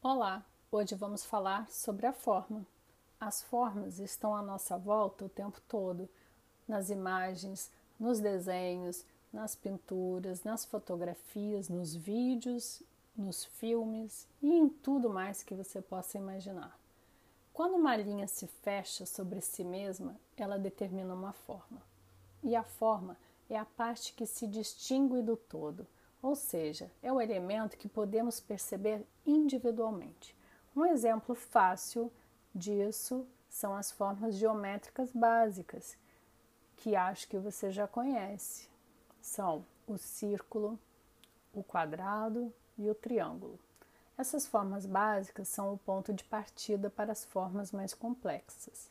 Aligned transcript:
Olá, 0.00 0.46
hoje 0.70 0.94
vamos 0.94 1.24
falar 1.24 1.68
sobre 1.68 2.06
a 2.06 2.12
forma. 2.12 2.64
As 3.18 3.42
formas 3.42 3.98
estão 3.98 4.32
à 4.32 4.40
nossa 4.40 4.78
volta 4.78 5.24
o 5.24 5.28
tempo 5.28 5.60
todo, 5.68 6.08
nas 6.68 6.88
imagens, 6.88 7.68
nos 7.98 8.20
desenhos, 8.20 9.04
nas 9.32 9.56
pinturas, 9.56 10.44
nas 10.44 10.64
fotografias, 10.64 11.68
nos 11.68 11.96
vídeos, 11.96 12.80
nos 13.16 13.44
filmes 13.44 14.24
e 14.40 14.54
em 14.54 14.68
tudo 14.68 15.10
mais 15.10 15.42
que 15.42 15.52
você 15.52 15.82
possa 15.82 16.16
imaginar. 16.16 16.78
Quando 17.52 17.74
uma 17.74 17.96
linha 17.96 18.28
se 18.28 18.46
fecha 18.46 19.04
sobre 19.04 19.40
si 19.40 19.64
mesma, 19.64 20.14
ela 20.36 20.60
determina 20.60 21.12
uma 21.12 21.32
forma. 21.32 21.82
E 22.44 22.54
a 22.54 22.62
forma 22.62 23.16
é 23.50 23.58
a 23.58 23.64
parte 23.64 24.12
que 24.12 24.26
se 24.26 24.46
distingue 24.46 25.22
do 25.22 25.36
todo 25.36 25.84
ou 26.22 26.34
seja, 26.34 26.90
é 27.02 27.12
o 27.12 27.20
elemento 27.20 27.76
que 27.76 27.88
podemos 27.88 28.40
perceber 28.40 29.06
individualmente. 29.24 30.36
Um 30.74 30.84
exemplo 30.84 31.34
fácil 31.34 32.12
disso 32.54 33.26
são 33.48 33.74
as 33.74 33.90
formas 33.90 34.34
geométricas 34.34 35.10
básicas, 35.12 35.96
que 36.76 36.94
acho 36.94 37.28
que 37.28 37.38
você 37.38 37.70
já 37.70 37.86
conhece. 37.86 38.68
São 39.20 39.64
o 39.86 39.96
círculo, 39.96 40.78
o 41.52 41.62
quadrado 41.62 42.52
e 42.76 42.88
o 42.88 42.94
triângulo. 42.94 43.58
Essas 44.16 44.46
formas 44.46 44.84
básicas 44.84 45.48
são 45.48 45.72
o 45.72 45.78
ponto 45.78 46.12
de 46.12 46.24
partida 46.24 46.90
para 46.90 47.12
as 47.12 47.24
formas 47.24 47.70
mais 47.70 47.94
complexas. 47.94 48.90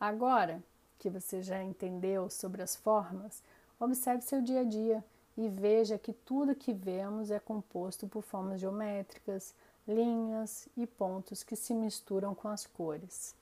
Agora 0.00 0.62
que 0.98 1.10
você 1.10 1.42
já 1.42 1.62
entendeu 1.62 2.28
sobre 2.30 2.62
as 2.62 2.74
formas, 2.74 3.42
observe 3.78 4.22
seu 4.22 4.42
dia 4.42 4.60
a 4.60 4.64
dia 4.64 5.04
e 5.38 5.48
veja 5.48 5.96
que 5.96 6.12
tudo 6.12 6.52
que 6.52 6.72
vemos 6.72 7.30
é 7.30 7.38
composto 7.38 8.08
por 8.08 8.22
formas 8.22 8.60
geométricas, 8.60 9.54
linhas 9.86 10.68
e 10.76 10.84
pontos 10.84 11.44
que 11.44 11.54
se 11.54 11.72
misturam 11.72 12.34
com 12.34 12.48
as 12.48 12.66
cores. 12.66 13.36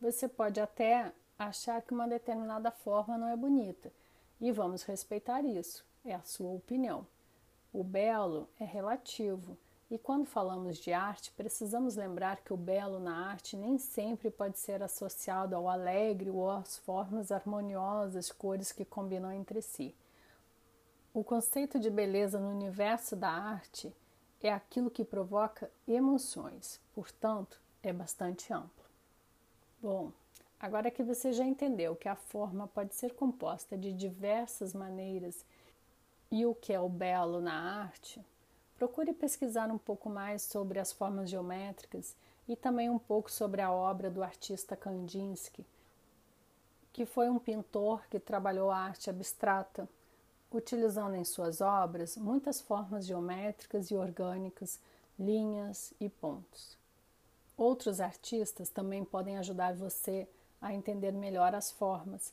Você 0.00 0.26
pode 0.26 0.58
até 0.60 1.12
achar 1.38 1.80
que 1.82 1.94
uma 1.94 2.08
determinada 2.08 2.72
forma 2.72 3.16
não 3.16 3.28
é 3.28 3.36
bonita, 3.36 3.92
e 4.40 4.50
vamos 4.50 4.82
respeitar 4.82 5.44
isso, 5.44 5.84
é 6.04 6.16
a 6.16 6.22
sua 6.22 6.50
opinião. 6.50 7.06
O 7.72 7.84
belo 7.84 8.48
é 8.58 8.64
relativo, 8.64 9.56
e 9.88 9.96
quando 9.96 10.26
falamos 10.26 10.78
de 10.78 10.92
arte, 10.92 11.30
precisamos 11.36 11.94
lembrar 11.94 12.38
que 12.38 12.52
o 12.52 12.56
belo 12.56 12.98
na 12.98 13.28
arte 13.28 13.56
nem 13.56 13.78
sempre 13.78 14.32
pode 14.32 14.58
ser 14.58 14.82
associado 14.82 15.54
ao 15.54 15.68
alegre 15.68 16.28
ou 16.28 16.50
às 16.50 16.76
formas 16.78 17.30
harmoniosas, 17.30 18.32
cores 18.32 18.72
que 18.72 18.84
combinam 18.84 19.30
entre 19.30 19.62
si. 19.62 19.94
O 21.14 21.22
conceito 21.22 21.78
de 21.78 21.90
beleza 21.90 22.40
no 22.40 22.48
universo 22.48 23.14
da 23.14 23.28
arte 23.28 23.94
é 24.42 24.50
aquilo 24.50 24.90
que 24.90 25.04
provoca 25.04 25.70
emoções, 25.86 26.80
portanto, 26.94 27.60
é 27.82 27.92
bastante 27.92 28.50
amplo. 28.50 28.86
Bom, 29.82 30.10
agora 30.58 30.90
que 30.90 31.02
você 31.02 31.30
já 31.30 31.44
entendeu 31.44 31.94
que 31.94 32.08
a 32.08 32.16
forma 32.16 32.66
pode 32.66 32.94
ser 32.94 33.12
composta 33.12 33.76
de 33.76 33.92
diversas 33.92 34.72
maneiras 34.72 35.44
e 36.30 36.46
o 36.46 36.54
que 36.54 36.72
é 36.72 36.80
o 36.80 36.88
belo 36.88 37.42
na 37.42 37.82
arte, 37.82 38.18
procure 38.78 39.12
pesquisar 39.12 39.70
um 39.70 39.76
pouco 39.76 40.08
mais 40.08 40.40
sobre 40.40 40.78
as 40.78 40.94
formas 40.94 41.28
geométricas 41.28 42.16
e 42.48 42.56
também 42.56 42.88
um 42.88 42.98
pouco 42.98 43.30
sobre 43.30 43.60
a 43.60 43.70
obra 43.70 44.10
do 44.10 44.22
artista 44.22 44.74
Kandinsky, 44.74 45.62
que 46.90 47.04
foi 47.04 47.28
um 47.28 47.38
pintor 47.38 48.02
que 48.08 48.18
trabalhou 48.18 48.70
a 48.70 48.78
arte 48.78 49.10
abstrata 49.10 49.86
utilizando 50.56 51.14
em 51.14 51.24
suas 51.24 51.60
obras 51.60 52.16
muitas 52.16 52.60
formas 52.60 53.06
geométricas 53.06 53.90
e 53.90 53.96
orgânicas, 53.96 54.78
linhas 55.18 55.92
e 56.00 56.08
pontos. 56.08 56.76
Outros 57.56 58.00
artistas 58.00 58.68
também 58.70 59.04
podem 59.04 59.38
ajudar 59.38 59.74
você 59.74 60.28
a 60.60 60.72
entender 60.72 61.12
melhor 61.12 61.54
as 61.54 61.70
formas. 61.70 62.32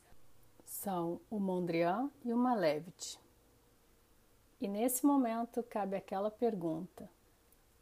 São 0.66 1.20
o 1.30 1.40
Mondrian 1.40 2.10
e 2.24 2.32
o 2.32 2.38
Malevich. 2.38 3.20
E 4.62 4.68
nesse 4.68 5.06
momento 5.06 5.64
cabe 5.64 5.96
aquela 5.96 6.30
pergunta: 6.30 7.10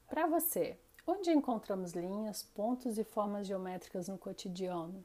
para 0.07 0.25
você, 0.25 0.77
onde 1.05 1.31
encontramos 1.31 1.93
linhas, 1.93 2.43
pontos 2.43 2.97
e 2.97 3.03
formas 3.03 3.47
geométricas 3.47 4.07
no 4.07 4.17
cotidiano? 4.17 5.03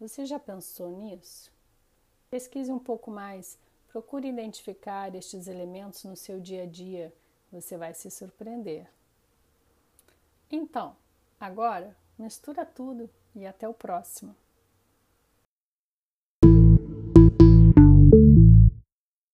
Você 0.00 0.26
já 0.26 0.38
pensou 0.38 0.90
nisso? 0.90 1.52
Pesquise 2.30 2.70
um 2.72 2.78
pouco 2.78 3.10
mais 3.10 3.56
Procure 3.94 4.26
identificar 4.26 5.14
estes 5.14 5.46
elementos 5.46 6.02
no 6.02 6.16
seu 6.16 6.40
dia 6.40 6.64
a 6.64 6.66
dia, 6.66 7.14
você 7.52 7.76
vai 7.76 7.94
se 7.94 8.10
surpreender. 8.10 8.90
Então, 10.50 10.96
agora 11.38 11.96
mistura 12.18 12.66
tudo 12.66 13.08
e 13.36 13.46
até 13.46 13.68
o 13.68 13.72
próximo. 13.72 14.34